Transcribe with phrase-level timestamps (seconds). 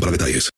[0.00, 0.48] para detalles.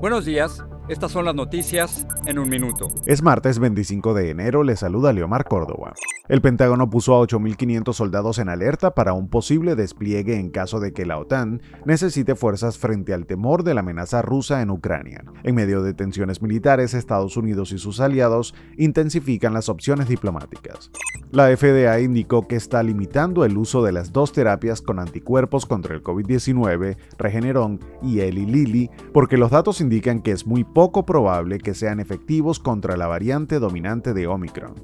[0.00, 0.62] Buenos días.
[0.88, 2.88] Estas son las noticias en un minuto.
[3.04, 5.92] Es martes 25 de enero, le saluda Leomar Córdoba.
[6.28, 10.92] El Pentágono puso a 8.500 soldados en alerta para un posible despliegue en caso de
[10.92, 15.24] que la OTAN necesite fuerzas frente al temor de la amenaza rusa en Ucrania.
[15.42, 20.90] En medio de tensiones militares, Estados Unidos y sus aliados intensifican las opciones diplomáticas.
[21.30, 25.94] La FDA indicó que está limitando el uso de las dos terapias con anticuerpos contra
[25.94, 31.58] el COVID-19, Regeneron y Eli Lilly, porque los datos indican que es muy poco probable
[31.58, 34.74] que sean efectivos contra la variante dominante de Omicron.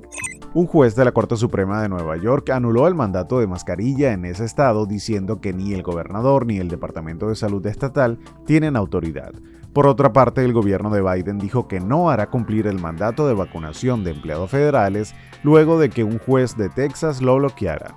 [0.52, 4.24] Un juez de la Corte Suprema de Nueva York anuló el mandato de mascarilla en
[4.24, 9.34] ese estado diciendo que ni el gobernador ni el Departamento de Salud estatal tienen autoridad.
[9.72, 13.34] Por otra parte, el gobierno de Biden dijo que no hará cumplir el mandato de
[13.34, 17.94] vacunación de empleados federales luego de que un juez de Texas lo bloqueara.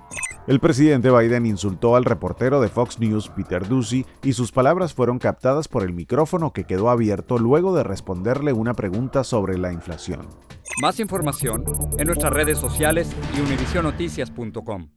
[0.48, 5.18] El presidente Biden insultó al reportero de Fox News, Peter Ducey, y sus palabras fueron
[5.18, 10.26] captadas por el micrófono que quedó abierto luego de responderle una pregunta sobre la inflación.
[10.80, 11.66] Más información
[11.98, 14.88] en nuestras redes sociales y univisionoticias.com.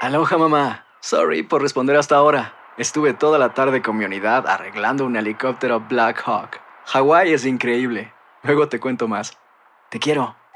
[0.00, 0.84] Aloha mamá.
[1.00, 2.54] Sorry por responder hasta ahora.
[2.76, 6.60] Estuve toda la tarde con mi unidad arreglando un helicóptero Black Hawk.
[6.86, 8.12] Hawái es increíble.
[8.42, 9.38] Luego te cuento más.
[9.90, 10.34] Te quiero.